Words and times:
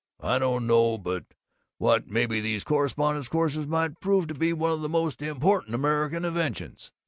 I 0.23 0.39
don't 0.39 0.65
know 0.65 0.97
but 0.97 1.25
what 1.77 2.07
maybe 2.09 2.41
these 2.41 2.63
correspondence 2.63 3.27
courses 3.27 3.67
might 3.67 3.99
prove 3.99 4.25
to 4.29 4.33
be 4.33 4.51
one 4.51 4.71
of 4.71 4.81
the 4.81 4.89
most 4.89 5.21
important 5.21 5.75
American 5.75 6.25
inventions. 6.25 6.91